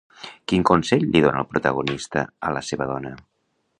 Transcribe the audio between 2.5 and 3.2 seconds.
la seva dona?